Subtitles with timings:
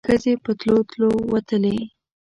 [0.07, 1.77] ښځې په تلو تلو وتلې.